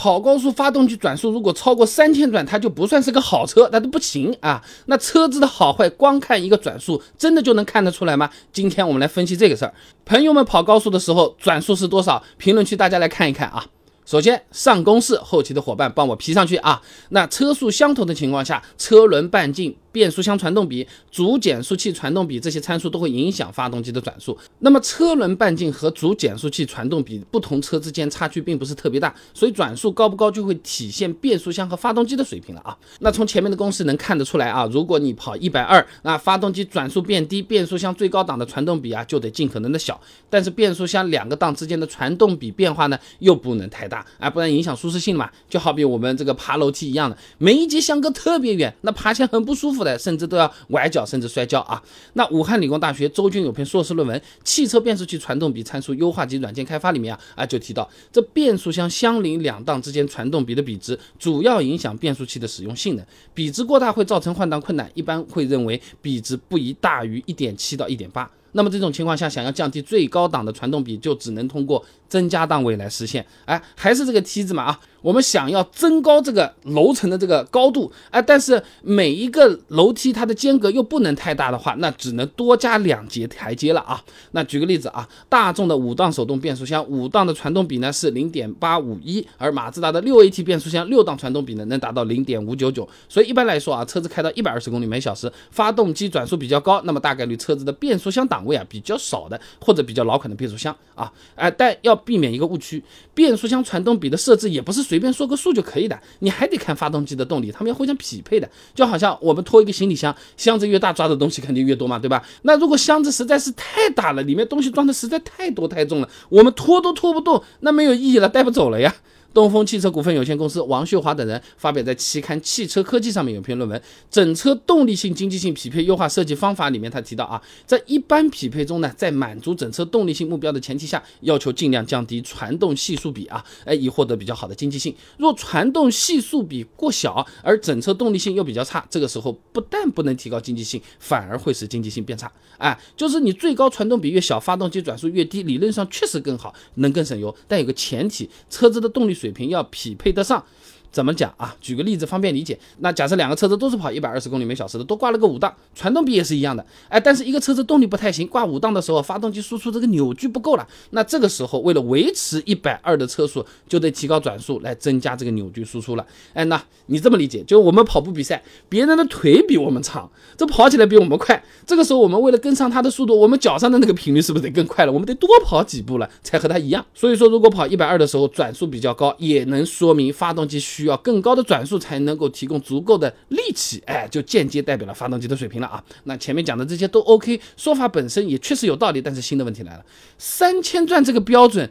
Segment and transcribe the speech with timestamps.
[0.00, 4.64] 跑高速发动机转速如果超过三千转，它就不算是个好车，那都不行啊。
[4.86, 8.30] 那车子的好坏，光看一个转速，真的就能看得出来吗？
[8.50, 9.74] 今天我们来分析这个事儿。
[10.06, 12.24] 朋友们跑高速的时候，转速是多少？
[12.38, 13.66] 评论区大家来看一看啊。
[14.06, 16.80] 首先上公式，后期的伙伴帮我批上去啊。
[17.10, 19.76] 那车速相同的情况下，车轮半径。
[19.92, 24.36] 变速箱传动比、主减速器传动比这些参数都会影响发动机的转速。
[24.60, 32.76] 那么车轮半径和主减速器传动比不同车之间差距并不是特别大，所以转速高不高就会体现变速箱和发动机的水平了啊。
[33.00, 40.00] 那从前面的公式能看得出来啊，如果你跑一百二，那发动机转速变低，变速箱最高档的传动比啊就得尽可能的小。
[40.28, 45.28] 但是变速箱两个档之间的传动比变化呢又不能太大啊，不然影响舒适性嘛。
[45.48, 49.79] 就好比我们这个爬楼梯一样的，每一节相隔特别远，那爬起来很不舒服。
[49.84, 51.82] 的，甚至都要崴脚，甚至摔跤啊！
[52.14, 63.04] 那武汉理工大学周军有篇硕士论文《汽车变速器传动比参数优化及软件开发》里面啊啊就提到，这变速箱相邻两档之间传动比的比值，主要影响变速器的使用性能。
[63.34, 68.30] 比值过大会造成换挡困难，一般会认为比值不宜大于一点七到一点八。
[68.52, 73.24] 那么这种情况下，想要降低最高档的传动比，就只能通过增加档位来实现。
[73.44, 74.80] 哎，还是这个梯子嘛啊。
[75.02, 83.98] 我们想要增高这个楼层的这个高度，哎，但是每一个楼梯它的间隔又不能太大的话，那只能多加两节台阶了啊。
[84.32, 92.86] 那举个例子啊，大众的五档手动变速箱五档的传动比呢是零点八五一，而马自达的六 AT 变速箱六档传动比呢能达到零点五九九。
[93.08, 102.82] 所以一般来说啊，车子开到一百二十公里每小时，发动机转速比较高，那么大概率车子的变速箱档位啊比较少的或者比较老款的变速箱啊，哎，但要避免一个误区，
[103.14, 108.48] 变速箱传动比的设置也不是随便说个数就可以的，你还得看发动机的动力，他们要互相匹配的。
[108.74, 112.22] 就好像我们拖一个行李箱，箱子越大抓的东西肯定越多嘛，对吧？
[112.42, 118.94] 那如果箱子实在是太大了，里面东西装的实在太多太重了，我们拖都拖不动，那没有意义了，带不走了呀。
[119.32, 123.78] 东风汽车股份有限公司王秀华等人发表在期刊《汽车科技》上面有篇论文
[124.10, 134.92] 《整车动力性经济性匹配优化设计方法》里面，他提到啊，在一般匹配中呢，在满足整车动力性目标的前提下，要求尽量降低传动系数比啊，哎，以获得比较好的经济性。
[135.18, 142.28] 若传动系数比过小，而整车动力性又比较差，这个时候不但不能提高经济性，反而会使经济性变差。
[142.58, 149.19] 哎，就是你最高传动比越小，发动机转速越低，理论上确实更好，能更省油，但有个前提，车子的动力。
[149.20, 150.42] 水平要匹配得上。
[150.90, 151.54] 怎么讲啊？
[151.60, 152.58] 举个例子方便理解。
[152.78, 156.64] 那假设两个车子都是跑一百二十公里每小时的，都挂了个五档，传动比也是一样的。
[156.88, 160.66] 哎，但是一个车子动力不太行，挂五档的时候，发动机输出这个扭矩不够了。
[160.90, 166.04] 那这个时候为了维持一百二的车速，就得提高转速来增加这个扭矩输出了。
[166.34, 171.40] 哎，那你这么理解，就我们跑步比赛，别人的腿比我们长，这跑起来比我们快。
[171.64, 174.92] 这个时候我们为了跟上他的速度，我们脚上的那个频率是不是得更快了？
[174.92, 176.84] 我们得多跑几步了，才和他一样。
[176.94, 181.60] 所以说，如果跑一百二的时候转速比较高，也能说明发动机需需要更高的转。
[181.60, 185.84] 转速才能够提供足够的力气，哎，就间接代表了发动机的水平了啊。
[186.04, 189.84] 那前面讲的这些都 OK，说法本身也确实有道理，但是新的问题来了，
[190.16, 191.70] 三千转这个标准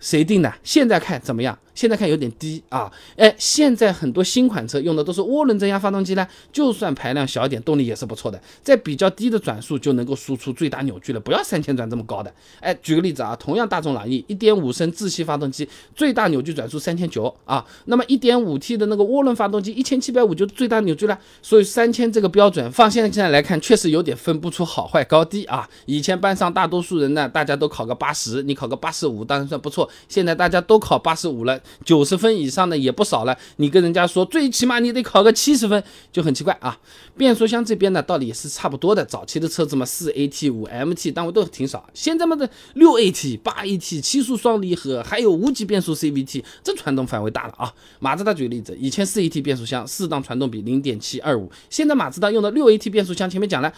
[0.00, 0.50] 谁定的？
[0.62, 1.58] 现在看怎么样？
[1.74, 12.32] 现在看有点低啊，哎，现在很多新款车用的都是涡轮增压发动机呢，就算排量小一点，动力也是不错的，在比较低的转速就能够输出最大扭矩了，不要三千转这么高的。
[12.60, 25.68] 哎，举个例子啊，同样大众朗逸1.5升自吸发动机，最大扭矩转速三千九啊，那么 1.5T 的那个涡轮发动机一千七百五就最大扭矩了，所以三千这个标准放现在现在来看，确实有点分不出好坏高低啊。
[25.86, 31.58] 以前班上大多数人呢，大家都考个八十，你考个八十五当然算不错，现在大家都考八十五了。
[31.84, 36.78] 九十分以上的也不少了，你跟人家说最起码你得考个七十分，就很奇怪啊。
[37.16, 39.04] 变速箱这边呢，道理也是差不多的。
[39.04, 47.72] 早期的车子嘛，四 AT、五 MT 单位都挺少，现在嘛的六 AT、八 AT、七速双离合，还有无级变速 CVT，这传动范围大了啊。
[48.00, 53.72] 马自达举个例子，以前四 AT 变速箱四档传动比零点七二五，现在马自达用的六 AT 变速箱，前面讲了。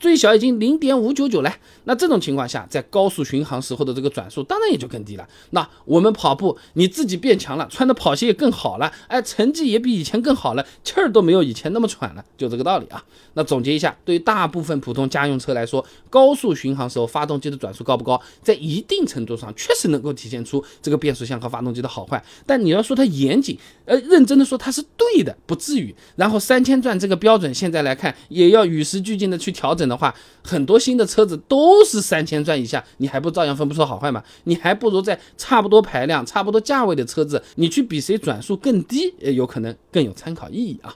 [0.00, 5.28] 最小已经零点五九九了，那这种情况下，在高速巡航时候的这个转速当然也就更低了。
[5.50, 13.04] 那我们跑步，你自己变强了，穿的跑鞋也更好了，哎，成绩也比以前更好了，气儿都没有以前那么喘了，就这个道理啊。
[13.34, 22.24] 那总结一下，对于大部分普通家用车来说，高速巡航时候发动机的转速高不高，在一定程度上确实能够体现出这个变速箱和发动机的好坏。
[22.46, 25.94] 但你要说它严谨，呃，认真的说它是对的，不至于。
[26.16, 29.89] 然后三千转这个标准现在来看，也要与时俱进的去调整。
[29.90, 34.22] 的话，很多新的车子都是三千转以下，你还不照样分不出好坏吗？
[34.44, 40.94] 你还不如在差不多排量、差不多价位的车子，你去比谁转速更低，有可能更有参考意义啊。